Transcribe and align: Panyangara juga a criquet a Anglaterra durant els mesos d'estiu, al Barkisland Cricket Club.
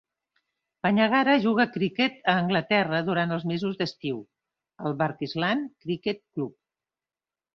Panyangara 0.85 1.33
juga 1.43 1.65
a 1.65 1.69
criquet 1.73 2.15
a 2.31 2.33
Anglaterra 2.45 3.01
durant 3.09 3.35
els 3.35 3.45
mesos 3.53 3.77
d'estiu, 3.81 4.17
al 4.87 4.97
Barkisland 5.03 5.69
Cricket 5.85 6.23
Club. 6.25 6.57